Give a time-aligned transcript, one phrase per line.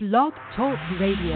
[0.00, 1.34] Blog Talk Radio.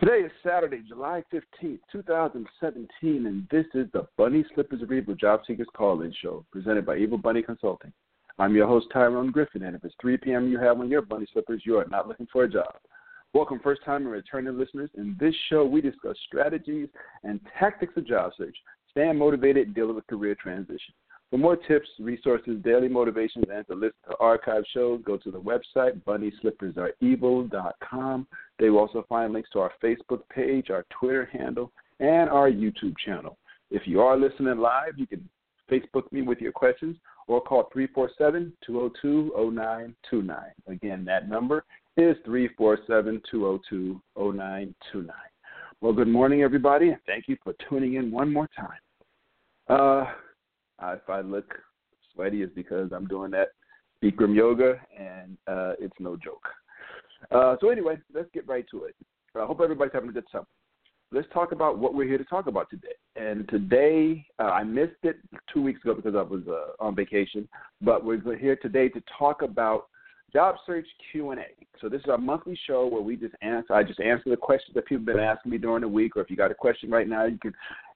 [0.00, 2.88] Today is Saturday, July 15th, 2017,
[3.26, 7.40] and this is the Bunny Slippers Evil Job Seekers Call-In Show, presented by Evil Bunny
[7.40, 7.92] Consulting.
[8.40, 10.48] I'm your host, Tyrone Griffin, and if it's 3 p.m.
[10.48, 12.74] you have on your bunny slippers, you are not looking for a job.
[13.32, 14.90] Welcome, first-time and returning listeners.
[14.98, 16.88] In this show, we discuss strategies
[17.22, 18.56] and tactics of job search,
[18.90, 20.94] staying motivated, and dealing with career transition.
[21.34, 25.40] For more tips, resources, daily motivations, and to listen to archive shows, go to the
[25.40, 28.26] website bunnyslippersareevil.com.
[28.60, 32.94] They will also find links to our Facebook page, our Twitter handle, and our YouTube
[33.04, 33.36] channel.
[33.72, 35.28] If you are listening live, you can
[35.68, 40.38] Facebook me with your questions or call 347 202 0929.
[40.68, 41.64] Again, that number
[41.96, 45.16] is 347 202 0929.
[45.80, 48.78] Well, good morning, everybody, and thank you for tuning in one more time.
[49.68, 50.04] Uh,
[50.82, 51.54] if I look
[52.12, 53.48] sweaty, it's because I'm doing that
[54.02, 56.46] Bikram yoga, and uh, it's no joke.
[57.30, 58.94] Uh, so anyway, let's get right to it.
[59.34, 60.46] I hope everybody's having a good summer.
[61.10, 62.94] Let's talk about what we're here to talk about today.
[63.16, 65.16] And today, uh, I missed it
[65.52, 67.48] two weeks ago because I was uh, on vacation,
[67.80, 69.86] but we're here today to talk about
[70.32, 71.36] job search Q&A.
[71.80, 73.74] So this is our monthly show where we just answer.
[73.74, 76.22] I just answer the questions that people have been asking me during the week, or
[76.22, 77.54] if you got a question right now, you can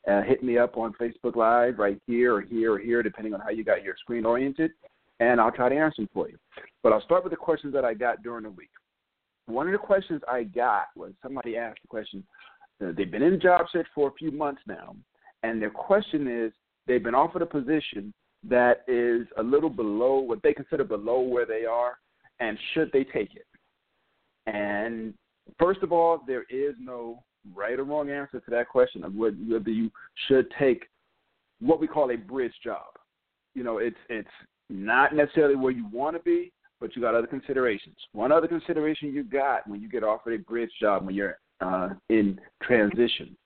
[0.09, 3.41] uh, hit me up on Facebook Live right here or here or here, depending on
[3.41, 4.71] how you got your screen oriented,
[5.21, 6.39] and I'll try to answer them for you.
[6.83, 8.71] But I'll start with the questions that I got during the week.
[9.47, 12.25] One of the questions I got was somebody asked the question.
[12.83, 14.97] Uh, they've been in the job search for a few months now,
[15.43, 16.53] and their question is
[16.87, 18.13] they've been offered a position
[18.49, 21.99] that is a little below what they consider below where they are,
[22.41, 23.47] and should they take it?
[24.47, 25.13] And
[25.59, 27.23] first of all, there is no
[27.55, 29.91] right or wrong answer to that question of whether you
[30.27, 30.87] should take
[31.61, 32.87] what we call a bridge job.
[33.55, 34.29] You know, it's it's
[34.69, 37.97] not necessarily where you want to be, but you got other considerations.
[38.13, 41.91] One other consideration you got when you get offered a bridge job when you're uh,
[42.09, 43.37] in transition.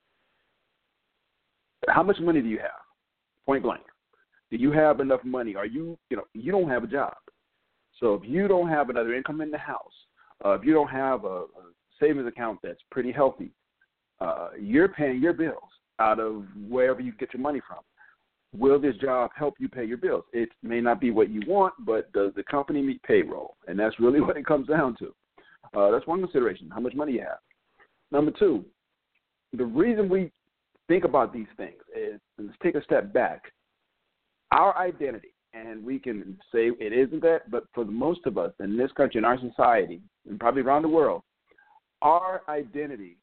[1.88, 2.70] How much money do you have?
[3.46, 3.82] Point blank.
[4.50, 5.56] Do you have enough money?
[5.56, 7.14] Are you, you know, you don't have a job.
[7.98, 9.92] So if you don't have another income in the house,
[10.44, 11.46] uh, if you don't have a, a
[12.00, 13.50] savings account that's pretty healthy,
[14.22, 15.68] uh, you're paying your bills
[15.98, 17.78] out of wherever you get your money from.
[18.56, 20.24] Will this job help you pay your bills?
[20.32, 23.56] It may not be what you want, but does the company meet payroll?
[23.66, 25.14] And that's really what it comes down to.
[25.74, 27.38] Uh, that's one consideration how much money you have.
[28.10, 28.64] Number two,
[29.54, 30.30] the reason we
[30.86, 33.42] think about these things is let's take a step back.
[34.52, 38.76] Our identity, and we can say it isn't that, but for most of us in
[38.76, 41.22] this country, in our society, and probably around the world,
[42.02, 43.16] our identity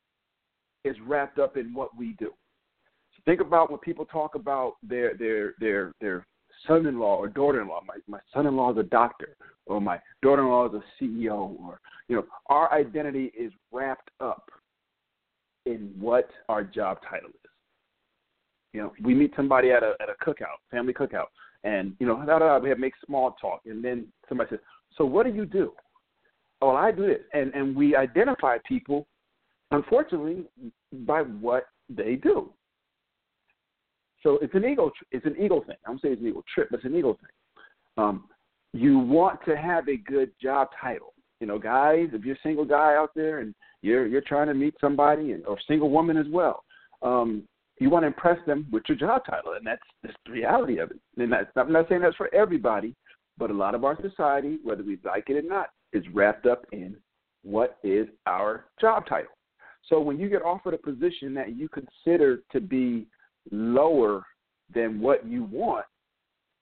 [0.84, 2.32] is wrapped up in what we do.
[3.16, 6.26] So think about when people talk about their their their their
[6.68, 7.82] son-in-law or daughter-in-law.
[7.86, 9.36] My my son-in-law is a doctor,
[9.66, 14.50] or my daughter-in-law is a CEO, or you know, our identity is wrapped up
[15.66, 17.52] in what our job title is.
[18.74, 21.28] You know, we meet somebody at a at a cookout, family cookout,
[21.64, 24.60] and you know, da, da, da, we have make small talk, and then somebody says,
[24.98, 25.74] "So what do you do?"
[26.62, 29.08] Oh, I do this, and and we identify people
[29.72, 30.46] unfortunately,
[31.06, 32.52] by what they do.
[34.24, 34.92] So it's an ego.
[35.12, 35.78] It's an ego thing.
[35.86, 37.64] I don't say it's an ego trip, but it's an ego thing.
[37.98, 38.26] Um,
[38.74, 41.14] you want to have a good job title.
[41.40, 44.54] You know, guys, if you're a single guy out there and you're you're trying to
[44.54, 46.64] meet somebody, and, or single woman as well,
[47.02, 47.44] um,
[47.80, 50.92] you want to impress them with your job title, and that's, that's the reality of
[50.92, 51.00] it.
[51.18, 52.94] And that's, I'm not saying that's for everybody,
[53.38, 56.66] but a lot of our society, whether we like it or not, is wrapped up
[56.74, 56.98] in
[57.44, 59.32] what is our job title.
[59.90, 63.08] So when you get offered a position that you consider to be
[63.52, 64.24] lower
[64.74, 65.86] than what you want,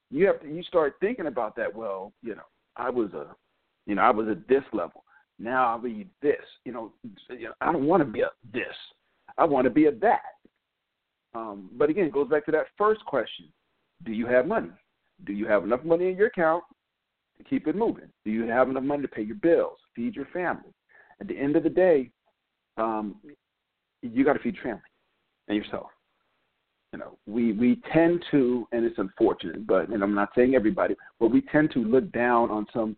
[0.09, 1.73] you have to you start thinking about that.
[1.73, 3.35] Well, you know, I was a,
[3.85, 5.03] you know, I was at this level.
[5.38, 6.35] Now I'll be this.
[6.63, 6.93] You know,
[7.61, 8.63] I don't want to be a this.
[9.38, 10.21] I want to be a that.
[11.35, 13.47] Um, but again, it goes back to that first question:
[14.05, 14.71] Do you have money?
[15.25, 16.63] Do you have enough money in your account
[17.38, 18.09] to keep it moving?
[18.23, 20.71] Do you have enough money to pay your bills, feed your family?
[21.19, 22.12] At the end of the day,
[22.77, 23.15] um,
[24.01, 24.81] you got to feed your family
[25.47, 25.88] and yourself.
[26.94, 30.95] You know, we we tend to, and it's unfortunate, but and I'm not saying everybody,
[31.19, 32.95] but we tend to look down on some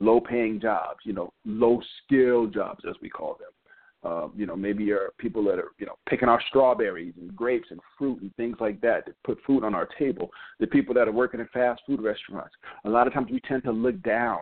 [0.00, 0.98] low-paying jobs.
[1.04, 3.48] You know, low-skill jobs as we call them.
[4.02, 7.68] Uh, you know, maybe you're people that are, you know, picking our strawberries and grapes
[7.70, 10.30] and fruit and things like that to put food on our table.
[10.58, 12.54] The people that are working in fast food restaurants.
[12.86, 14.40] A lot of times we tend to look down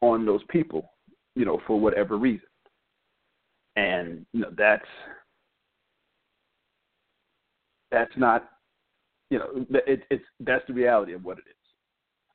[0.00, 0.92] on those people,
[1.34, 2.46] you know, for whatever reason
[3.76, 4.84] and you know that's
[7.90, 8.50] that's not
[9.30, 11.56] you know it, it's that's the reality of what it is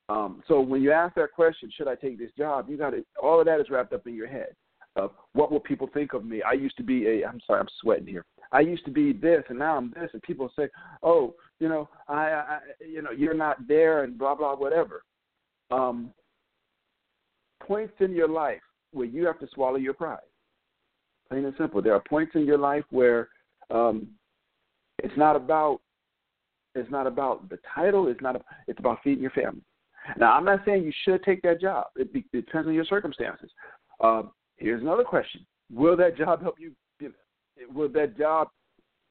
[0.09, 2.69] Um, so when you ask that question, should I take this job?
[2.69, 3.05] You got it.
[3.21, 4.55] All of that is wrapped up in your head.
[4.95, 6.41] Of what will people think of me?
[6.41, 7.25] I used to be a.
[7.27, 8.25] I'm sorry, I'm sweating here.
[8.51, 10.69] I used to be this, and now I'm this, and people say,
[11.03, 15.03] "Oh, you know, I, I you know, you're not there," and blah blah whatever.
[15.69, 16.11] Um,
[17.61, 18.61] points in your life
[18.91, 20.19] where you have to swallow your pride.
[21.29, 21.81] Plain and simple.
[21.81, 23.29] There are points in your life where
[23.69, 24.07] um,
[24.99, 25.81] it's not about
[26.75, 28.07] it's not about the title.
[28.07, 28.41] It's not.
[28.67, 29.61] It's about feeding your family.
[30.17, 31.87] Now, I'm not saying you should take that job.
[31.95, 33.49] It, be, it depends on your circumstances.
[33.99, 36.73] Um, here's another question: Will that job help you?
[37.73, 38.49] Will that job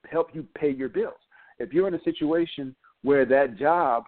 [0.08, 1.14] help you pay your bills?
[1.58, 4.04] If you're in a situation where that job,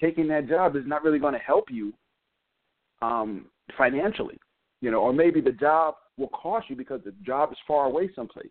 [0.00, 1.92] taking that job, is not really going to help you
[3.02, 3.46] um,
[3.76, 4.38] financially,
[4.80, 8.10] you know, or maybe the job will cost you because the job is far away
[8.14, 8.50] someplace.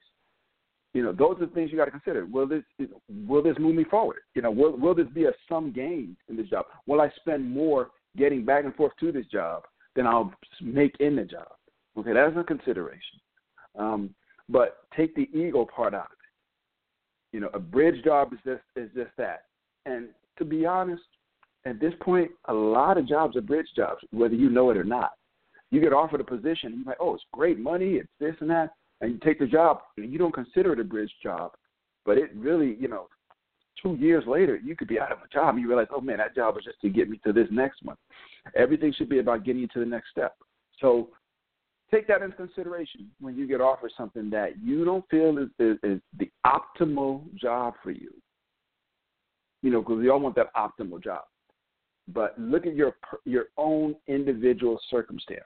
[0.94, 2.26] You know, those are the things you got to consider.
[2.26, 2.64] Will this
[3.28, 4.20] will this move me forward?
[4.34, 6.66] You know, will will this be a sum gain in this job?
[6.88, 9.64] Will I spend more getting back and forth to this job
[9.96, 11.50] than I'll make in the job?
[11.98, 13.20] Okay, that's a consideration.
[13.78, 14.16] Um,
[14.50, 16.08] but take the ego part out.
[17.34, 19.44] You know, a bridge job is just is just that.
[19.86, 21.04] And to be honest,
[21.66, 24.84] at this point, a lot of jobs are bridge jobs, whether you know it or
[24.84, 25.12] not.
[25.72, 28.72] You get offered a position, you're like, oh, it's great money, it's this and that,
[29.02, 31.52] and you take the job, and you don't consider it a bridge job,
[32.06, 33.08] but it really, you know,
[33.82, 36.18] two years later, you could be out of a job, and you realize, oh man,
[36.18, 37.98] that job was just to get me to this next one.
[38.56, 40.36] Everything should be about getting you to the next step.
[40.80, 41.10] So
[41.92, 45.78] take that into consideration when you get offered something that you don't feel is, is,
[45.84, 48.12] is the optimal job for you.
[49.62, 51.24] You know, because we all want that optimal job
[52.14, 52.96] but look at your
[53.26, 55.44] your own individual circumstances.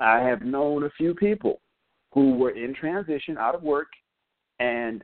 [0.00, 1.60] I have known a few people
[2.12, 3.88] who were in transition out of work
[4.60, 5.02] and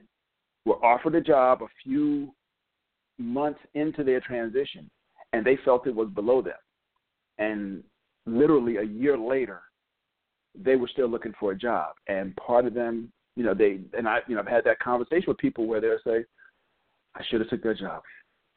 [0.65, 2.33] were offered a job a few
[3.19, 4.91] months into their transition
[5.33, 6.55] and they felt it was below them.
[7.39, 7.83] And
[8.27, 9.63] literally a year later,
[10.55, 11.95] they were still looking for a job.
[12.09, 15.25] And part of them, you know, they and I, you know, I've had that conversation
[15.29, 16.25] with people where they'll say,
[17.15, 18.03] I should have took that job.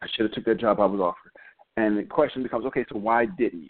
[0.03, 1.31] I should have took that job I was offered.
[1.77, 3.69] And the question becomes, okay, so why didn't you?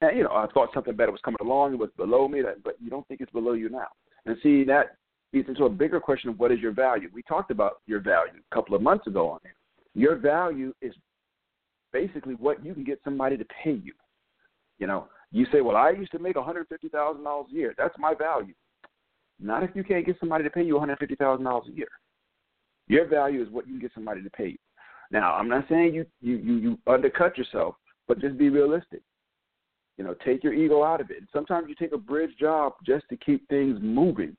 [0.00, 1.74] And you know, I thought something better was coming along.
[1.74, 3.86] It was below me, but you don't think it's below you now.
[4.26, 4.96] And see, that
[5.32, 7.08] leads into a bigger question of what is your value.
[7.12, 9.52] We talked about your value a couple of months ago on it.
[9.94, 10.94] Your value is
[11.92, 13.92] basically what you can get somebody to pay you.
[14.78, 17.54] You know, you say, well, I used to make one hundred fifty thousand dollars a
[17.54, 17.74] year.
[17.78, 18.54] That's my value.
[19.38, 21.76] Not if you can't get somebody to pay you one hundred fifty thousand dollars a
[21.76, 21.88] year.
[22.88, 24.58] Your value is what you can get somebody to pay you.
[25.10, 27.74] Now, I'm not saying you you you, you undercut yourself,
[28.06, 29.02] but just be realistic.
[29.98, 31.24] You know, take your ego out of it.
[31.32, 34.36] Sometimes you take a bridge job just to keep things moving,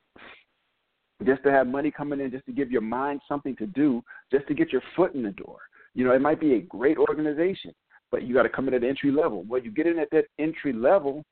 [1.23, 4.01] just to have money coming in, just to give your mind something to do,
[4.31, 5.57] just to get your foot in the door.
[5.93, 7.73] You know, it might be a great organization,
[8.09, 9.43] but you got to come in at entry level.
[9.43, 11.23] Well, you get in at that entry level,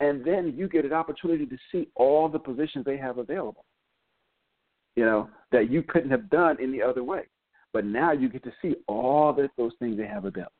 [0.00, 3.64] and then you get an opportunity to see all the positions they have available.
[4.96, 7.24] You know that you couldn't have done any other way.
[7.74, 10.52] But now you get to see all that those things they have available.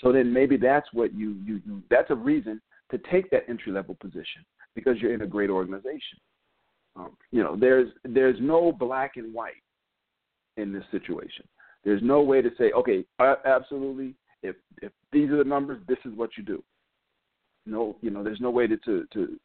[0.00, 2.62] So then maybe that's what you, you, you that's a reason
[2.92, 6.18] to take that entry level position because you're in a great organization.
[6.96, 9.62] Um, you know, there's there's no black and white
[10.56, 11.46] in this situation.
[11.84, 13.04] There's no way to say, okay,
[13.44, 14.14] absolutely,
[14.44, 16.62] if if these are the numbers, this is what you do.
[17.66, 19.38] No, you know, there's no way to to to,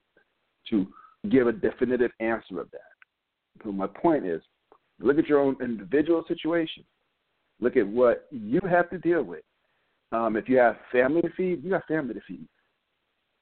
[0.69, 0.87] to
[1.29, 3.63] give a definitive answer of that.
[3.63, 4.41] So my point is,
[4.99, 6.83] look at your own individual situation.
[7.59, 9.43] Look at what you have to deal with.
[10.11, 12.47] Um, if you have family to feed, you got family to feed.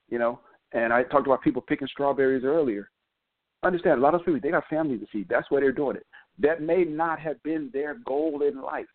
[0.10, 0.40] You know,
[0.74, 2.90] and I talked about people picking strawberries earlier.
[3.64, 5.28] Understand, a lot of people they got family to feed.
[5.30, 6.06] That's why they're doing it.
[6.40, 8.86] That may not have been their goal in life.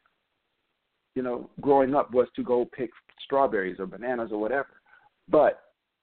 [1.15, 2.91] You know, growing up was to go pick
[3.25, 4.81] strawberries or bananas or whatever.
[5.29, 5.61] But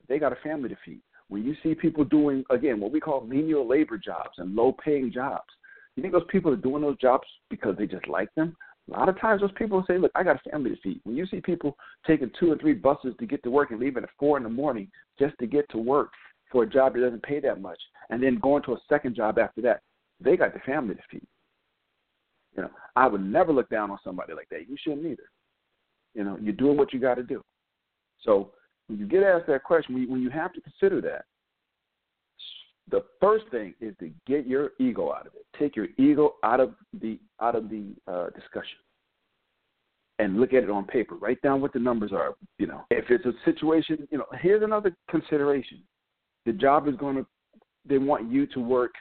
[0.08, 1.02] they got a family to feed.
[1.30, 5.12] When you see people doing again what we call menial labor jobs and low paying
[5.12, 5.48] jobs,
[5.96, 8.56] you think those people are doing those jobs because they just like them?
[8.90, 11.00] A lot of times those people say, look, I got a family to feed.
[11.04, 11.78] When you see people
[12.08, 14.50] taking two or three buses to get to work and leaving at four in the
[14.50, 16.10] morning just to get to work
[16.52, 17.80] for a job that doesn't pay that much,
[18.10, 19.82] and then going to a second job after that,
[20.20, 21.28] they got the family to feed.
[22.56, 24.68] You know, I would never look down on somebody like that.
[24.68, 25.30] You shouldn't either.
[26.16, 27.44] You know, you're doing what you got to do.
[28.24, 28.52] So
[28.88, 31.26] when you get asked that question, when you have to consider that,
[32.92, 35.46] the first thing is to get your ego out of it.
[35.58, 38.78] Take your ego out of the out of the uh, discussion,
[40.20, 41.16] and look at it on paper.
[41.16, 42.36] Write down what the numbers are.
[42.58, 45.82] You know, if it's a situation, you know, here's another consideration.
[46.46, 47.26] The job is going to
[47.88, 48.92] they want you to work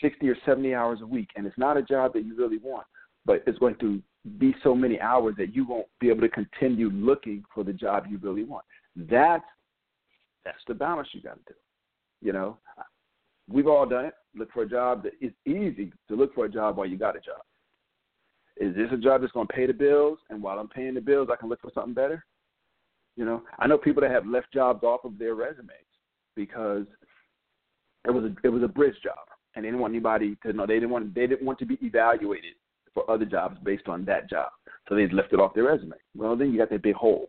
[0.00, 2.86] sixty or seventy hours a week, and it's not a job that you really want,
[3.24, 4.02] but it's going to
[4.38, 8.04] be so many hours that you won't be able to continue looking for the job
[8.08, 8.64] you really want.
[8.96, 9.44] That's
[10.44, 11.54] that's the balance you got to do.
[12.22, 12.58] You know,
[13.50, 14.14] we've all done it.
[14.34, 17.16] Look for a job that it's easy to look for a job while you got
[17.16, 17.42] a job.
[18.58, 20.18] Is this a job that's going to pay the bills?
[20.30, 22.24] And while I'm paying the bills, I can look for something better.
[23.16, 25.68] You know, I know people that have left jobs off of their resumes
[26.34, 26.86] because
[28.06, 29.18] it was a it was a bridge job,
[29.54, 31.78] and they didn't want anybody to know they didn't want they didn't want to be
[31.82, 32.54] evaluated
[32.94, 34.50] for other jobs based on that job,
[34.88, 35.96] so they left it off their resume.
[36.16, 37.28] Well, then you got that big hole.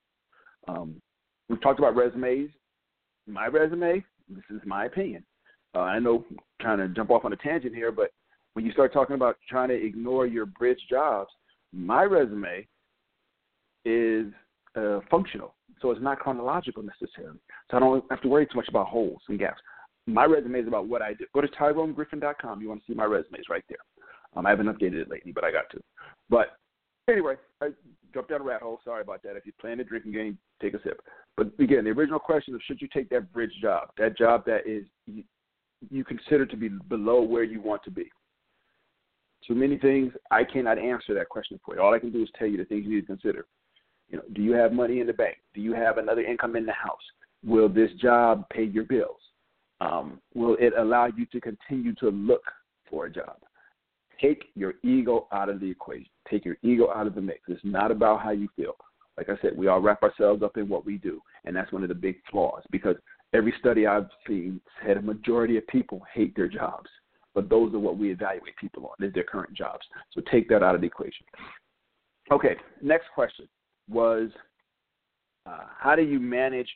[0.67, 1.01] Um,
[1.49, 2.49] we've talked about resumes.
[3.27, 5.23] My resume, this is my opinion.
[5.75, 8.11] Uh, I know, I'm trying to jump off on a tangent here, but
[8.53, 11.31] when you start talking about trying to ignore your bridge jobs,
[11.71, 12.67] my resume
[13.85, 14.27] is
[14.75, 17.39] uh, functional, so it's not chronological necessarily.
[17.71, 19.61] So I don't have to worry too much about holes and gaps.
[20.05, 21.25] My resume is about what I do.
[21.33, 22.61] Go to TyroneGriffin.com.
[22.61, 23.77] You want to see my resumes right there.
[24.35, 25.79] Um, I haven't updated it lately, but I got to.
[26.29, 26.57] But
[27.09, 27.69] anyway, I
[28.13, 28.79] jumped down a rat hole.
[28.83, 29.35] Sorry about that.
[29.35, 31.01] If you're playing a drinking game, take a sip.
[31.35, 34.67] But again, the original question of should you take that bridge job, that job that
[34.67, 35.23] is you,
[35.89, 38.09] you consider to be below where you want to be.
[39.47, 41.81] Too many things I cannot answer that question for you.
[41.81, 43.45] All I can do is tell you the things you need to consider.
[44.09, 45.37] You know, do you have money in the bank?
[45.53, 47.01] Do you have another income in the house?
[47.43, 49.19] Will this job pay your bills?
[49.81, 52.43] Um, will it allow you to continue to look
[52.89, 53.35] for a job?
[54.21, 56.12] Take your ego out of the equation.
[56.29, 57.41] Take your ego out of the mix.
[57.47, 58.75] It's not about how you feel.
[59.17, 61.83] Like I said, we all wrap ourselves up in what we do, and that's one
[61.83, 62.95] of the big flaws because
[63.33, 66.89] every study I've seen said a majority of people hate their jobs
[67.33, 69.85] but those are what we evaluate people on is their current jobs.
[70.11, 71.25] So take that out of the equation.
[72.31, 73.47] Okay, next question
[73.89, 74.29] was
[75.45, 76.69] uh, how do you manage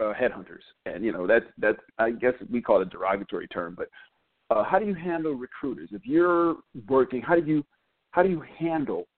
[0.00, 0.62] uh, headhunters?
[0.86, 3.88] And you know that's that's I guess we call it a derogatory term, but
[4.50, 5.90] uh, how do you handle recruiters?
[5.92, 6.56] If you're
[6.88, 7.64] working, how do you
[8.14, 9.08] how do you handle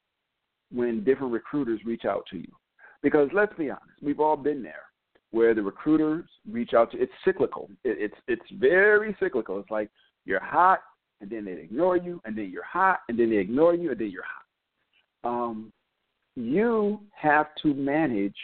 [0.72, 2.50] when different recruiters reach out to you?
[3.02, 4.84] Because let's be honest, we've all been there
[5.32, 6.98] where the recruiters reach out to.
[6.98, 7.68] It's cyclical.
[7.84, 9.60] It, it's it's very cyclical.
[9.60, 9.90] It's like
[10.24, 10.80] you're hot,
[11.20, 14.00] and then they ignore you, and then you're hot, and then they ignore you, and
[14.00, 15.30] then you're hot.
[15.30, 15.72] Um,
[16.34, 18.38] you have to manage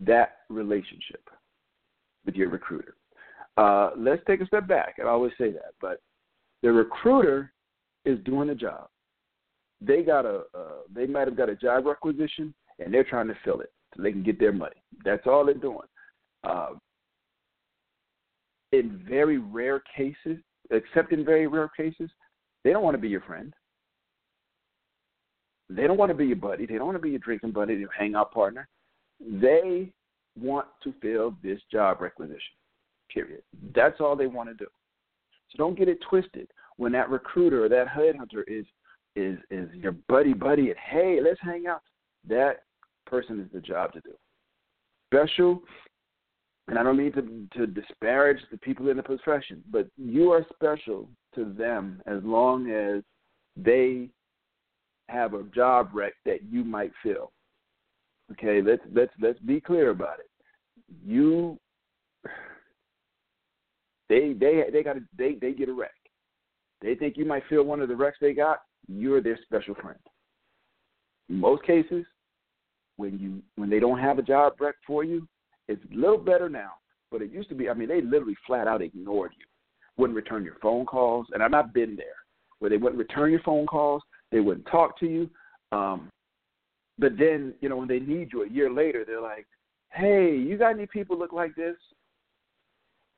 [0.00, 1.28] that relationship
[2.24, 2.94] with your recruiter.
[3.58, 4.94] Uh, let's take a step back.
[4.98, 6.00] I always say that, but
[6.62, 7.52] the recruiter
[8.06, 8.88] is doing a job.
[9.80, 13.36] They got a, uh, they might have got a job requisition, and they're trying to
[13.44, 14.82] fill it so they can get their money.
[15.04, 15.78] That's all they're doing.
[16.44, 16.70] Uh,
[18.72, 20.38] in very rare cases,
[20.70, 22.10] except in very rare cases,
[22.64, 23.54] they don't want to be your friend.
[25.70, 26.66] They don't want to be your buddy.
[26.66, 28.68] They don't want to be your drinking buddy, your hangout partner.
[29.20, 29.92] They
[30.38, 32.40] want to fill this job requisition.
[33.12, 33.42] Period.
[33.74, 34.66] That's all they want to do.
[35.50, 36.48] So don't get it twisted.
[36.76, 38.64] When that recruiter or that headhunter is
[39.18, 41.82] is is your buddy buddy and hey, let's hang out.
[42.28, 42.62] That
[43.06, 44.12] person is the job to do.
[45.10, 45.62] Special
[46.68, 50.46] and I don't mean to to disparage the people in the profession, but you are
[50.54, 53.02] special to them as long as
[53.56, 54.08] they
[55.08, 57.32] have a job rec that you might fill.
[58.32, 60.30] Okay, let's let's let's be clear about it.
[61.04, 61.58] You
[64.08, 65.90] they they they got they they get a rec.
[66.82, 68.60] They think you might fill one of the recs they got.
[68.86, 69.98] You're their special friend.
[71.28, 72.04] In most cases,
[72.96, 75.26] when you when they don't have a job rec for you,
[75.68, 76.72] it's a little better now,
[77.10, 77.68] but it used to be.
[77.68, 79.44] I mean, they literally flat out ignored you,
[79.96, 82.06] wouldn't return your phone calls, and I've not been there
[82.58, 85.30] where they wouldn't return your phone calls, they wouldn't talk to you.
[85.70, 86.10] Um,
[86.98, 89.46] but then, you know, when they need you a year later, they're like,
[89.90, 91.76] "Hey, you got any people look like this?"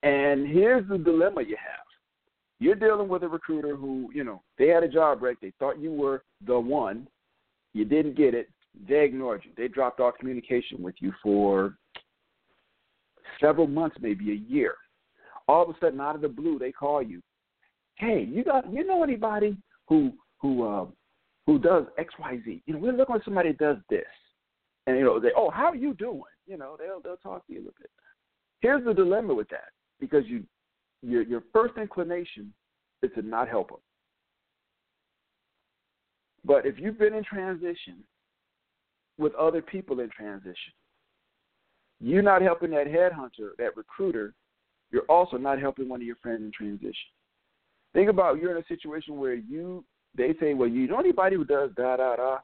[0.03, 1.87] And here's the dilemma you have.
[2.61, 5.41] You're dealing with a recruiter who, you know, they had a job break.
[5.41, 7.09] They thought you were the one.
[7.73, 8.49] You didn't get it.
[8.87, 9.53] They ignored you.
[9.57, 11.77] They dropped off communication with you for
[13.41, 14.75] several months, maybe a year.
[15.49, 17.23] All of a sudden, out of the blue, they call you.
[17.97, 19.57] Hey, you got you know anybody
[19.89, 20.87] who who uh,
[21.47, 22.63] who does X Y Z?
[22.67, 24.05] You know, we're looking for somebody that does this,
[24.87, 26.23] and you know, they oh, how are you doing?
[26.47, 27.91] You know, they'll they'll talk to you a little bit.
[28.61, 30.45] Here's the dilemma with that, because you
[31.03, 32.53] your your first inclination
[33.03, 33.79] is to not help them.
[36.45, 37.99] But if you've been in transition
[39.19, 40.73] with other people in transition,
[42.01, 44.35] you're not helping that headhunter, that recruiter.
[44.91, 46.95] You're also not helping one of your friends in transition.
[47.93, 49.85] Think about you're in a situation where you
[50.17, 52.39] they say, well, you know anybody who does da da da,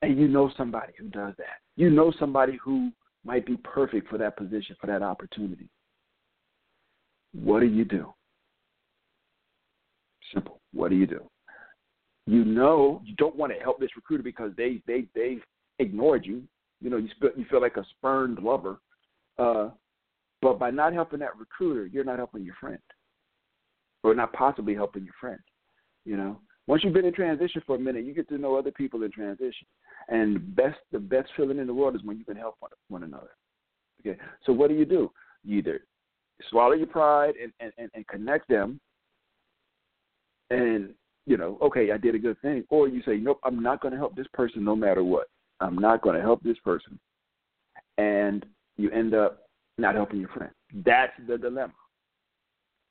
[0.00, 1.60] and you know somebody who does that.
[1.76, 2.90] You know somebody who
[3.24, 5.68] might be perfect for that position, for that opportunity.
[7.34, 8.12] What do you do?
[10.32, 10.60] Simple.
[10.72, 11.28] What do you do?
[12.26, 15.38] you know you don't want to help this recruiter because they they they
[15.78, 16.42] ignored you.
[16.80, 18.80] You know, you feel you feel like a spurned lover.
[19.38, 19.70] Uh,
[20.40, 22.78] but by not helping that recruiter, you're not helping your friend,
[24.02, 25.38] or not possibly helping your friend.
[26.04, 28.72] You know, once you've been in transition for a minute, you get to know other
[28.72, 29.66] people in transition,
[30.08, 32.70] and the best the best feeling in the world is when you can help one,
[32.88, 33.30] one another.
[34.00, 35.10] Okay, so what do you do?
[35.44, 35.80] You either
[36.50, 38.80] swallow your pride and, and, and connect them,
[40.50, 40.90] and
[41.26, 43.92] you know, okay, I did a good thing, or you say, nope, I'm not going
[43.92, 45.28] to help this person no matter what.
[45.60, 46.98] I'm not going to help this person,
[47.98, 48.44] and
[48.76, 49.46] you end up
[49.78, 50.50] not helping your friend.
[50.84, 51.74] That's the dilemma.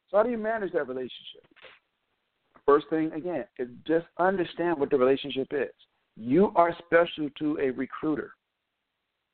[0.09, 1.43] So how do you manage that relationship?
[2.65, 5.73] First thing again is just understand what the relationship is.
[6.15, 8.31] You are special to a recruiter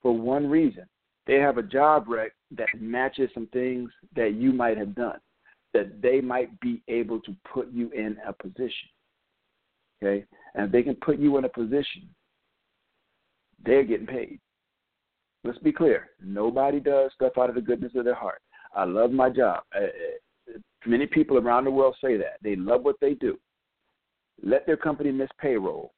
[0.01, 0.85] for one reason.
[1.27, 5.19] They have a job rec that matches some things that you might have done,
[5.73, 8.89] that they might be able to put you in a position.
[10.01, 10.25] Okay?
[10.55, 12.09] And if they can put you in a position,
[13.65, 14.39] they're getting paid.
[15.43, 16.09] Let's be clear.
[16.23, 18.41] Nobody does stuff out of the goodness of their heart.
[18.73, 19.63] I love my job.
[20.85, 22.37] Many people around the world say that.
[22.41, 23.37] They love what they do.
[24.43, 25.93] Let their company miss payroll.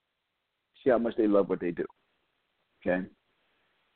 [0.83, 1.85] See how much they love what they do.
[2.81, 3.05] Okay?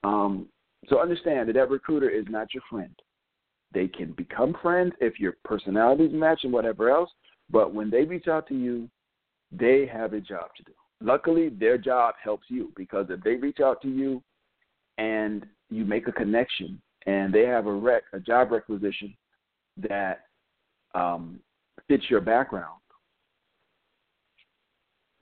[0.04, 0.48] Um,
[0.90, 2.94] so understand that that recruiter is not your friend.
[3.74, 7.10] They can become friends if your personalities match and whatever else,
[7.50, 8.90] but when they reach out to you,
[9.52, 10.74] they have a job to do.
[11.02, 14.22] Luckily, their job helps you because if they reach out to you
[14.98, 19.14] and you make a connection and they have a rec, a job requisition
[19.78, 20.26] that
[20.96, 21.40] um,
[21.88, 22.80] fits your background,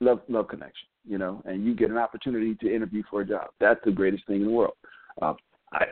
[0.00, 3.48] love love connection, you know, and you get an opportunity to interview for a job.
[3.60, 4.74] That's the greatest thing in the world.
[5.20, 5.34] Uh,
[5.72, 5.84] I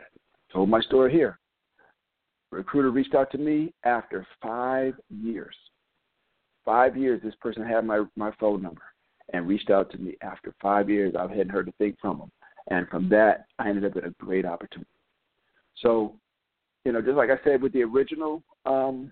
[0.51, 1.39] told my story here.
[2.51, 5.55] Recruiter reached out to me after five years.
[6.65, 8.81] Five years, this person had my my phone number
[9.33, 11.13] and reached out to me after five years.
[11.17, 12.31] I hadn't heard a thing from them,
[12.69, 14.89] and from that, I ended up with a great opportunity.
[15.77, 16.15] So,
[16.85, 19.11] you know, just like I said with the original um,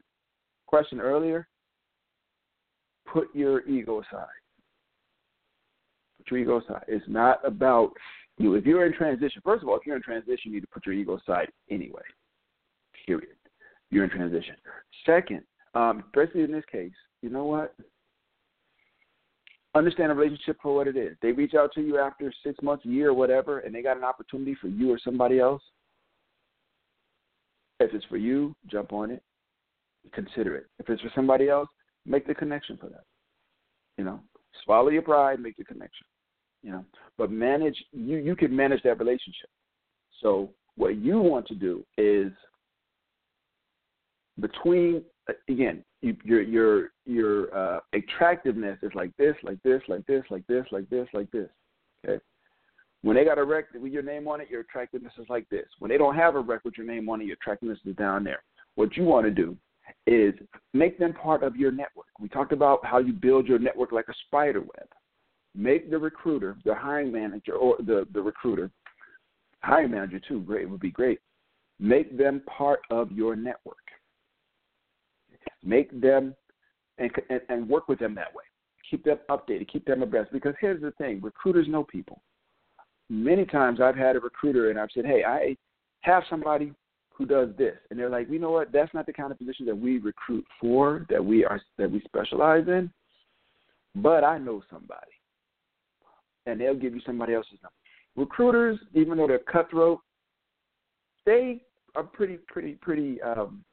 [0.67, 1.47] question earlier,
[3.07, 4.27] put your ego aside.
[6.17, 6.83] Put your ego aside.
[6.87, 7.93] It's not about
[8.39, 8.55] you.
[8.55, 10.85] If you're in transition, first of all, if you're in transition, you need to put
[10.85, 12.01] your ego aside anyway.
[13.05, 13.35] Period.
[13.91, 14.55] You're in transition.
[15.05, 15.41] Second,
[15.75, 17.75] um, especially in this case, you know what?
[19.75, 21.15] Understand a relationship for what it is.
[21.21, 24.03] They reach out to you after six months, a year, whatever, and they got an
[24.03, 25.61] opportunity for you or somebody else.
[27.79, 29.23] If it's for you, jump on it
[30.13, 30.67] consider it.
[30.79, 31.69] If it's for somebody else,
[32.05, 33.03] make the connection for that.
[33.97, 34.21] You know,
[34.63, 36.05] swallow your pride, make the connection.
[36.61, 36.85] You know,
[37.17, 39.49] but manage you you can manage that relationship.
[40.21, 42.31] So what you want to do is
[44.39, 45.03] between
[45.47, 50.45] again you, your your your uh, attractiveness is like this, like this, like this, like
[50.47, 51.49] this, like this, like this.
[52.05, 52.21] Okay.
[53.01, 55.65] When they got a rec with your name on it, your attractiveness is like this.
[55.79, 58.23] When they don't have a rec with your name on it, your attractiveness is down
[58.23, 58.43] there.
[58.75, 59.57] What you want to do
[60.05, 60.33] is
[60.73, 62.07] make them part of your network.
[62.19, 64.87] We talked about how you build your network like a spider web.
[65.55, 68.69] Make the recruiter, the hiring manager, or the, the recruiter,
[69.61, 71.19] hiring manager too, great it would be great.
[71.79, 73.77] Make them part of your network.
[75.63, 76.35] Make them
[76.97, 78.43] and, and, and work with them that way.
[78.89, 80.31] Keep them updated, keep them abreast.
[80.31, 82.21] Because here's the thing recruiters know people.
[83.09, 85.55] Many times I've had a recruiter and I've said, hey, I
[86.01, 86.73] have somebody
[87.19, 88.71] who does this, and they're like, you know what?
[88.71, 92.01] That's not the kind of position that we recruit for, that we are that we
[92.05, 92.89] specialize in.
[93.95, 95.11] But I know somebody,
[96.45, 97.73] and they'll give you somebody else's number.
[98.15, 99.99] Recruiters, even though they're cutthroat,
[101.25, 101.61] they
[101.95, 103.63] are pretty, pretty, pretty um,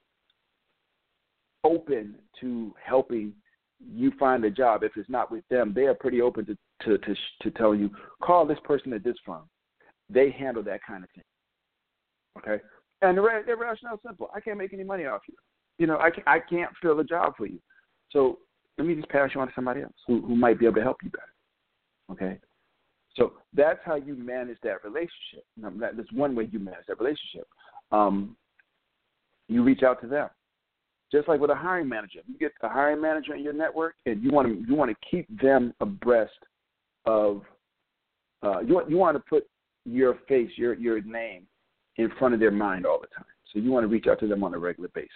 [1.65, 3.33] open to helping
[3.81, 4.83] you find a job.
[4.83, 7.91] If it's not with them, they are pretty open to to to, to tell you,
[8.23, 9.49] call this person at this firm.
[10.11, 11.25] They handle that kind of thing.
[12.39, 12.63] Okay,
[13.03, 14.31] and the, the rationale simple.
[14.35, 15.35] I can't make any money off you.
[15.79, 17.59] You know, I can't, I can't fill a job for you.
[18.11, 18.39] So
[18.79, 20.83] let me just pass you on to somebody else who, who might be able to
[20.83, 21.33] help you better.
[22.13, 22.39] Okay?
[23.17, 25.45] So that's how you manage that relationship.
[25.57, 27.49] Now, that's one way you manage that relationship.
[27.91, 28.37] Um,
[29.49, 30.29] you reach out to them.
[31.13, 34.23] Just like with a hiring manager, you get a hiring manager in your network, and
[34.23, 36.33] you want to you want to keep them abreast
[37.05, 37.43] of
[38.43, 39.47] uh, you want you want to put
[39.85, 41.47] your face, your your name
[41.97, 43.25] in front of their mind all the time.
[43.53, 45.11] So you want to reach out to them on a regular basis.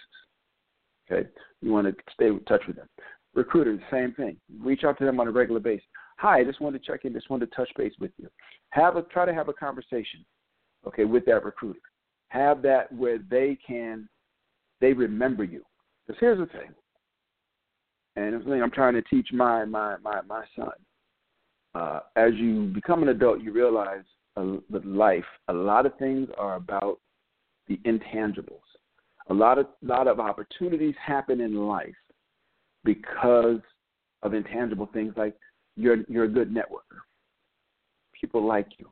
[1.11, 1.27] Okay?
[1.61, 2.87] You want to stay in touch with them.
[3.33, 4.37] Recruiters, same thing.
[4.59, 5.85] Reach out to them on a regular basis.
[6.21, 8.29] Hi, I just wanted to check in, just wanted to touch base with you.
[8.69, 10.23] Have a try to have a conversation,
[10.85, 11.79] okay, with that recruiter.
[12.27, 14.07] Have that where they can
[14.81, 15.63] they remember you.
[16.05, 16.69] Because here's the thing.
[18.15, 20.73] and it's something I'm trying to teach my my my my son.
[21.73, 24.03] Uh, as you become an adult, you realize
[24.37, 26.99] uh, life, a lot of things are about
[27.67, 28.59] the intangibles.
[29.29, 31.95] A lot of lot of opportunities happen in life
[32.83, 33.61] because
[34.21, 35.35] of intangible things like
[35.75, 36.99] you're you're a good networker.
[38.19, 38.89] People like you.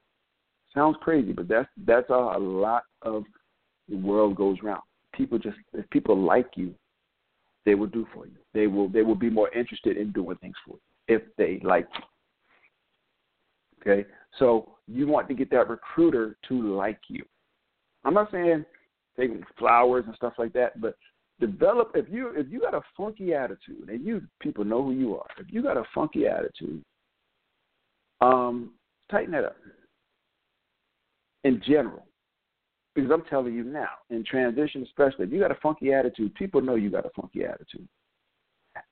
[0.74, 3.24] Sounds crazy, but that's that's how a lot of
[3.88, 4.82] the world goes around.
[5.14, 6.74] People just if people like you,
[7.66, 8.38] they will do for you.
[8.54, 11.88] They will they will be more interested in doing things for you if they like
[11.96, 12.04] you.
[13.82, 14.08] Okay?
[14.38, 17.24] So you want to get that recruiter to like you.
[18.06, 18.66] I'm not saying
[19.18, 20.96] taking flowers and stuff like that, but
[21.40, 25.16] develop if you if you got a funky attitude and you people know who you
[25.16, 25.28] are.
[25.38, 26.84] If you got a funky attitude,
[28.22, 28.74] um,
[29.10, 29.56] tighten that up.
[31.46, 32.06] In general,
[32.94, 36.62] because I'm telling you now, in transition especially, if you got a funky attitude, people
[36.62, 37.88] know you got a funky attitude,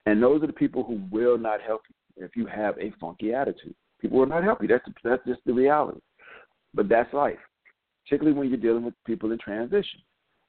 [0.06, 3.34] and those are the people who will not help you if you have a funky
[3.34, 3.76] attitude.
[4.00, 4.68] People will not help you.
[4.70, 6.00] That's that's just the reality.
[6.74, 7.40] But that's life,
[8.06, 10.00] particularly when you're dealing with people in transition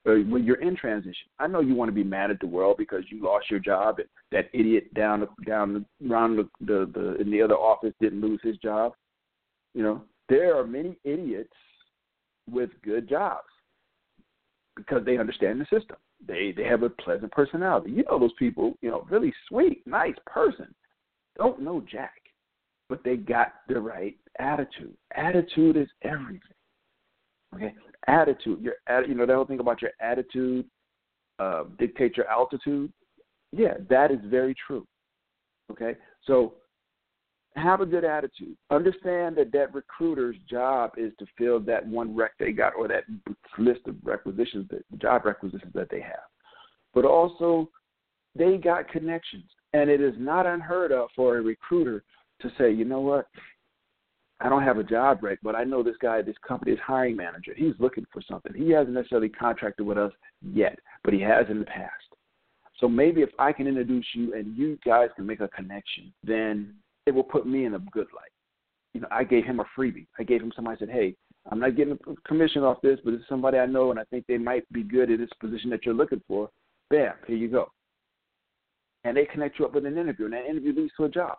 [0.05, 1.29] or when you're in transition.
[1.39, 3.99] I know you want to be mad at the world because you lost your job
[3.99, 8.41] and that idiot down down around the, the the in the other office didn't lose
[8.43, 8.93] his job.
[9.75, 11.53] You know, there are many idiots
[12.51, 13.49] with good jobs
[14.77, 15.97] because they understand the system.
[16.27, 17.91] They they have a pleasant personality.
[17.91, 20.75] You know those people, you know, really sweet, nice person.
[21.37, 22.21] Don't know Jack,
[22.89, 24.97] but they got the right attitude.
[25.15, 26.41] Attitude is everything.
[27.55, 27.75] Okay,
[28.07, 28.61] attitude.
[28.63, 28.75] Your
[29.07, 30.67] you know that whole thing about your attitude
[31.39, 32.93] uh, dictate your altitude.
[33.53, 34.87] Yeah, that is very true.
[35.71, 36.55] Okay, so
[37.57, 38.57] have a good attitude.
[38.71, 43.05] Understand that that recruiter's job is to fill that one rec they got or that
[43.59, 46.29] list of requisitions, that job requisitions that they have.
[46.95, 47.69] But also,
[48.35, 52.05] they got connections, and it is not unheard of for a recruiter
[52.41, 53.27] to say, you know what,
[54.41, 57.17] I don't have a job right, but I know this guy, this company, company's hiring
[57.17, 57.53] manager.
[57.57, 58.53] He's looking for something.
[58.55, 61.93] He hasn't necessarily contracted with us yet, but he has in the past.
[62.79, 66.75] So maybe if I can introduce you and you guys can make a connection, then
[67.07, 68.31] it will put me in a good light.
[68.95, 70.07] You know, I gave him a freebie.
[70.19, 71.15] I gave him somebody I said, hey,
[71.51, 74.25] I'm not getting a commission off this, but it's somebody I know and I think
[74.27, 76.51] they might be good at this position that you're looking for.
[76.91, 77.71] Bam, here you go.
[79.05, 81.39] And they connect you up with an interview, and that interview leads to a job.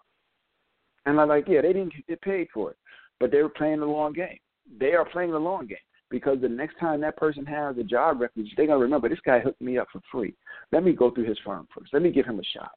[1.06, 2.78] And I'm like, yeah, they didn't get paid for it,
[3.20, 4.40] but they were playing the long game.
[4.80, 5.78] They are playing the long game
[6.10, 9.40] because the next time that person has a job reference, they're gonna remember this guy
[9.40, 10.34] hooked me up for free.
[10.72, 11.94] Let me go through his firm first.
[11.94, 12.72] Let me give him a shot.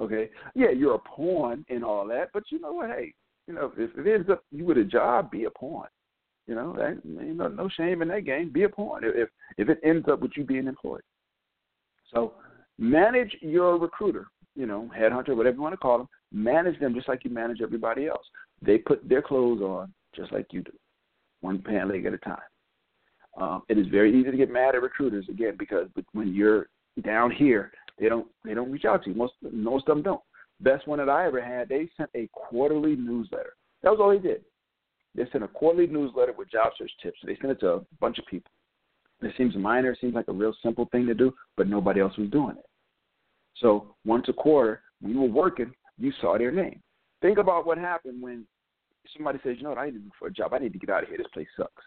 [0.00, 2.90] Okay, yeah, you're a pawn and all that, but you know what?
[2.90, 3.14] Hey,
[3.46, 5.86] you know if it ends up you with a job, be a pawn.
[6.46, 8.52] You know, that, you know, no shame in that game.
[8.52, 11.02] Be a pawn if if it ends up with you being employed.
[12.12, 12.34] So
[12.78, 14.26] manage your recruiter.
[14.54, 16.08] You know, headhunter, whatever you want to call them.
[16.32, 18.24] Manage them just like you manage everybody else.
[18.62, 20.72] They put their clothes on just like you do,
[21.40, 22.38] one pant leg at a time.
[23.36, 26.68] Um, it is very easy to get mad at recruiters again because when you're
[27.04, 29.16] down here, they don't they don't reach out to you.
[29.16, 30.22] Most most of them don't.
[30.60, 33.54] Best one that I ever had, they sent a quarterly newsletter.
[33.82, 34.42] That was all they did.
[35.14, 37.18] They sent a quarterly newsletter with job search tips.
[37.24, 38.50] They sent it to a bunch of people.
[39.22, 42.16] It seems minor, it seems like a real simple thing to do, but nobody else
[42.18, 42.66] was doing it.
[43.56, 46.80] So once a quarter, we were working, you saw their name.
[47.22, 48.46] Think about what happened when
[49.16, 50.52] somebody says, you know what, I need to look for a job.
[50.52, 51.18] I need to get out of here.
[51.18, 51.84] This place sucks.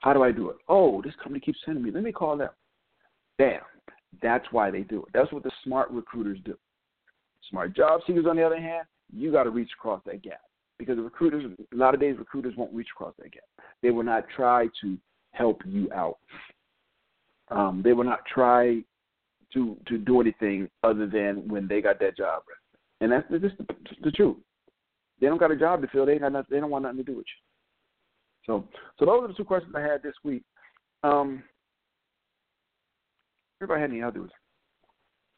[0.00, 0.56] How do I do it?
[0.68, 1.90] Oh, this company keeps sending me.
[1.90, 2.50] Let me call them.
[3.38, 3.60] Bam.
[4.20, 5.08] That's why they do it.
[5.14, 6.56] That's what the smart recruiters do.
[7.50, 10.40] Smart job seekers, on the other hand, you got to reach across that gap
[10.78, 13.44] because the recruiters, a lot of days, recruiters won't reach across that gap.
[13.82, 14.98] They will not try to
[15.32, 16.18] help you out.
[17.50, 18.82] Um, they will not try
[19.54, 22.42] to to do anything other than when they got that job,
[23.02, 23.66] and that's just the,
[24.04, 24.36] the truth.
[25.20, 26.06] They don't got a job to fill.
[26.06, 28.46] They got nothing, they don't want nothing to do with you.
[28.46, 30.42] So, so those are the two questions I had this week.
[31.02, 31.42] Um,
[33.60, 34.30] if I had any others,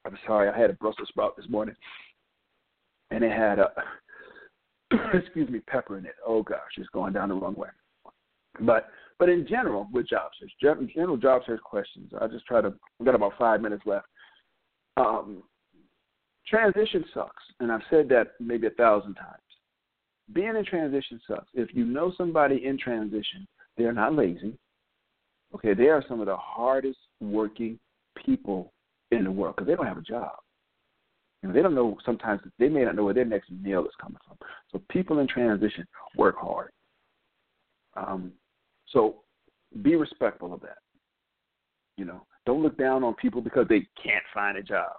[0.06, 0.48] I'm sorry.
[0.48, 1.74] I had a Brussels sprout this morning,
[3.10, 3.70] and it had a
[5.14, 6.14] excuse me pepper in it.
[6.26, 7.68] Oh gosh, it's going down the wrong way.
[8.60, 10.52] But but in general, with job search,
[10.94, 12.74] general job search questions, I just try to.
[13.04, 14.06] Got about five minutes left.
[14.96, 15.42] Um,
[16.46, 19.38] transition sucks, and I've said that maybe a thousand times.
[20.32, 21.48] Being in transition sucks.
[21.54, 24.56] If you know somebody in transition, they're not lazy.
[25.54, 27.78] Okay, they are some of the hardest working
[28.24, 28.72] people
[29.10, 30.32] in the world because they don't have a job.
[31.52, 34.38] They don't know sometimes they may not know where their next meal is coming from.
[34.72, 36.70] So people in transition work hard.
[37.96, 38.32] Um,
[38.88, 39.16] so
[39.82, 40.78] be respectful of that.
[41.96, 44.92] You know, don't look down on people because they can't find a job.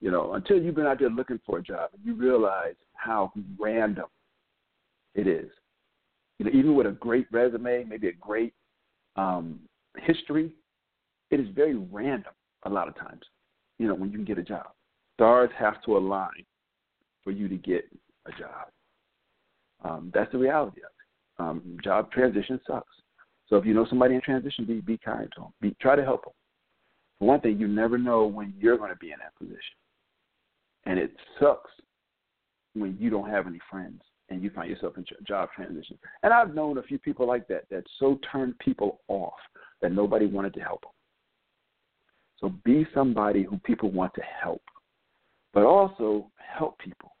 [0.00, 4.06] You know, until you've been out there looking for a job, you realize how random
[5.14, 5.50] it is.
[6.38, 8.54] You know, even with a great resume, maybe a great
[9.16, 9.60] um,
[9.98, 10.52] history,
[11.30, 12.32] it is very random
[12.64, 13.22] a lot of times.
[13.78, 14.68] You know, when you can get a job,
[15.14, 16.44] stars have to align
[17.22, 17.84] for you to get
[18.26, 18.68] a job.
[19.84, 21.42] Um, that's the reality of it.
[21.42, 22.94] Um, job transition sucks.
[23.48, 25.52] So if you know somebody in transition, be be kind to them.
[25.60, 26.32] Be, try to help them.
[27.18, 29.76] For one thing, you never know when you're going to be in that position,
[30.90, 31.70] and it sucks
[32.74, 35.96] when you don't have any friends and you find yourself in job transition.
[36.24, 39.38] And I've known a few people like that that so turned people off
[39.82, 40.90] that nobody wanted to help them.
[42.40, 44.62] So be somebody who people want to help,
[45.54, 47.14] but also help people.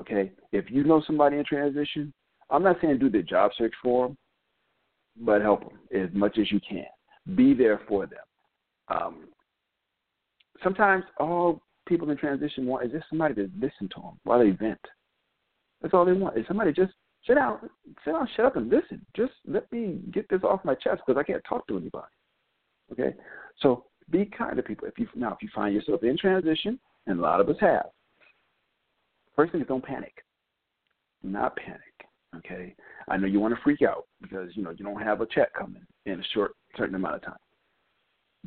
[0.00, 2.12] Okay, if you know somebody in transition,
[2.50, 4.18] I'm not saying do the job search for them,
[5.20, 6.86] but help them as much as you can.
[7.36, 8.18] Be there for them.
[8.88, 9.28] Um,
[10.64, 14.50] sometimes all people in transition want is just somebody to listen to them while they
[14.50, 14.80] vent.
[15.80, 16.36] That's all they want.
[16.36, 16.92] Is somebody just
[17.26, 17.58] sit down,
[18.04, 19.04] sit down, shut up and listen.
[19.16, 22.06] Just let me get this off my chest because I can't talk to anybody.
[22.92, 23.14] Okay,
[23.60, 24.88] so be kind to people.
[24.88, 27.86] If you now, if you find yourself in transition, and a lot of us have,
[29.34, 30.22] first thing is don't panic.
[31.22, 31.80] not panic.
[32.36, 32.74] Okay,
[33.08, 35.54] I know you want to freak out because you know you don't have a check
[35.54, 37.36] coming in a short certain amount of time.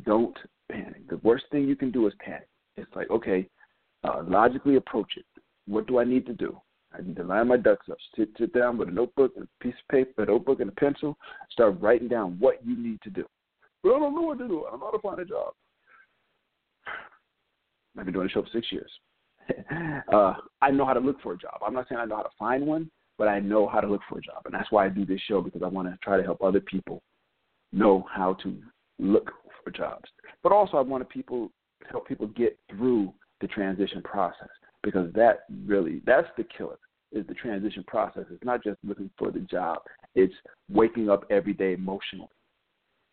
[0.03, 0.37] Don't
[0.71, 1.07] panic.
[1.09, 2.48] The worst thing you can do is panic.
[2.81, 3.47] It's like okay,
[4.03, 5.25] uh, logically approach it.
[5.67, 6.59] What do I need to do?
[6.97, 7.97] I need to line my ducks up.
[8.15, 10.73] Sit, sit down with a notebook and a piece of paper, a notebook and a
[10.73, 11.17] pencil.
[11.51, 13.25] Start writing down what you need to do.
[13.83, 14.65] But I don't know what to do.
[14.65, 15.53] I don't know how to find a job.
[17.97, 18.91] I've been doing the show for six years.
[20.13, 21.59] uh, I know how to look for a job.
[21.65, 24.01] I'm not saying I know how to find one, but I know how to look
[24.09, 26.17] for a job, and that's why I do this show because I want to try
[26.17, 27.01] to help other people
[27.71, 28.55] know how to
[28.99, 29.31] look
[29.63, 30.09] for jobs.
[30.43, 31.51] But also, I want people
[31.89, 34.49] help people get through the transition process
[34.83, 36.77] because that really that's the killer
[37.11, 38.25] is the transition process.
[38.29, 39.79] It's not just looking for the job;
[40.15, 40.33] it's
[40.69, 42.27] waking up every day emotionally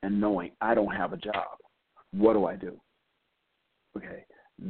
[0.03, 1.59] and knowing I don't have a job.
[2.13, 2.79] What do I do?
[3.97, 4.25] Okay,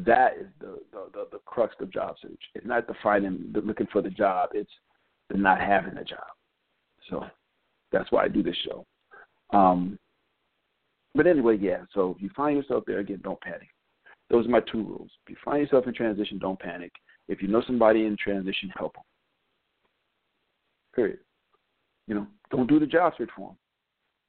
[0.05, 2.41] that is the the, the, the crux of job search.
[2.55, 4.51] It's not the finding, the looking for the job.
[4.53, 4.71] It's
[5.31, 6.27] the not having a job.
[7.11, 7.25] So
[7.93, 8.87] that's why I do this show.
[9.51, 9.99] Um,
[11.15, 11.83] but anyway, yeah.
[11.95, 13.69] So if you find yourself there again, don't panic.
[14.31, 15.11] Those are my two rules.
[15.25, 16.93] If you find yourself in transition, don't panic.
[17.29, 19.05] If you know somebody in transition, help them.
[20.95, 21.19] Period.
[22.07, 23.57] You know, don't do the job search for them.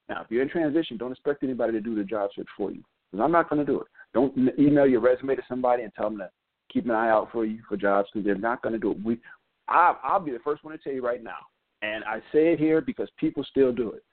[0.09, 2.83] Now, if you're in transition, don't expect anybody to do the job search for you
[3.11, 3.87] because I'm not going to do it.
[4.13, 6.29] Don't email your resume to somebody and tell them to
[6.71, 9.03] keep an eye out for you for jobs because they're not going to do it.
[9.03, 9.19] We,
[9.67, 11.37] I, I'll be the first one to tell you right now,
[11.81, 14.03] and I say it here because people still do it.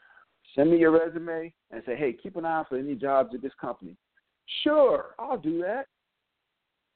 [0.54, 3.42] Send me your resume and say, hey, keep an eye out for any jobs at
[3.42, 3.96] this company.
[4.62, 5.86] Sure, I'll do that.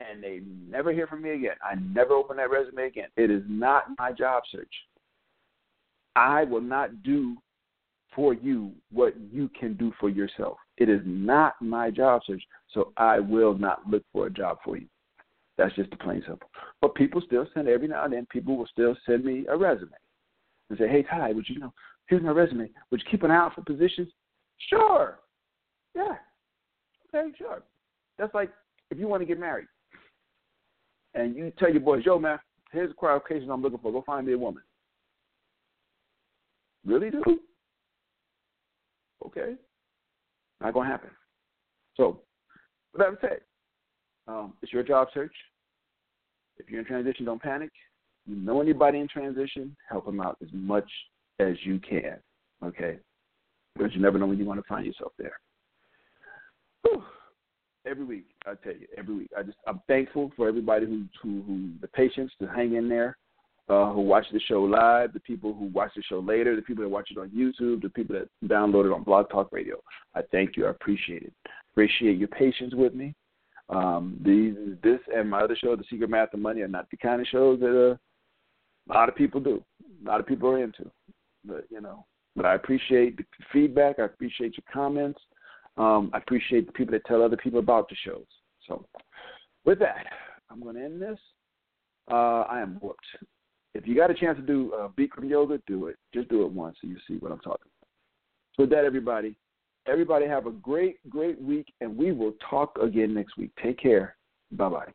[0.00, 1.56] And they never hear from me again.
[1.62, 3.08] I never open that resume again.
[3.16, 4.72] It is not my job search.
[6.14, 7.36] I will not do
[8.14, 10.56] for you what you can do for yourself.
[10.76, 14.76] It is not my job search, so I will not look for a job for
[14.76, 14.86] you.
[15.56, 16.48] That's just the plain simple.
[16.80, 18.26] But people still send every now and then.
[18.30, 19.90] People will still send me a resume
[20.70, 21.72] and say, "Hey Ty, would you know?
[22.06, 22.70] Here's my resume.
[22.90, 24.12] Would you keep an eye out for positions?"
[24.58, 25.18] Sure.
[25.94, 26.16] Yeah.
[27.14, 27.62] Okay, sure.
[28.18, 28.50] That's like
[28.90, 29.68] if you want to get married
[31.14, 32.38] and you tell your boys, "Yo, man,
[32.72, 33.92] here's the qualifications I'm looking for.
[33.92, 34.62] Go find me a woman."
[36.84, 37.22] Really, do?
[39.24, 39.56] Okay.
[40.60, 41.10] Not gonna happen.
[41.96, 42.20] So,
[42.92, 43.40] with that said,
[44.26, 45.34] um, it's your job search.
[46.58, 47.70] If you're in transition, don't panic.
[48.26, 50.90] You know anybody in transition, help them out as much
[51.38, 52.18] as you can.
[52.64, 52.98] Okay,
[53.74, 55.38] because you never know when you want to find yourself there.
[57.86, 61.42] Every week, I tell you, every week, I just I'm thankful for everybody who who,
[61.42, 63.16] who the patience to hang in there
[63.68, 66.82] uh, who watch the show live, the people who watch the show later, the people
[66.82, 69.76] that watch it on YouTube, the people that download it on Blog Talk Radio.
[70.14, 70.66] I thank you.
[70.66, 71.32] I appreciate it.
[71.72, 73.14] Appreciate your patience with me.
[73.68, 76.96] Um, these, this and my other show, The Secret Math of Money, are not the
[76.96, 77.96] kind of shows that uh,
[78.90, 79.62] a lot of people do.
[80.04, 80.90] A lot of people are into.
[81.44, 83.98] But you know, but I appreciate the feedback.
[83.98, 85.20] I appreciate your comments.
[85.78, 88.26] Um, I appreciate the people that tell other people about the shows.
[88.66, 88.84] So,
[89.64, 90.06] with that,
[90.50, 91.18] I'm going to end this.
[92.10, 93.06] Uh, I am whooped
[93.78, 95.96] if you got a chance to do uh, Bikram yoga, do it.
[96.12, 97.88] Just do it once so you see what I'm talking about.
[98.56, 99.36] So with that, everybody,
[99.86, 103.52] everybody have a great, great week, and we will talk again next week.
[103.62, 104.16] Take care.
[104.52, 104.92] Bye bye.